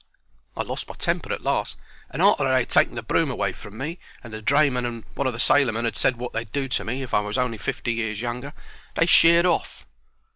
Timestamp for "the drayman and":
4.33-5.03